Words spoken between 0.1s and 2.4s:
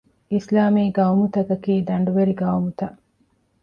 އިސްލާމީ ޤައުމުތަކަކީ ދަނޑުވެރި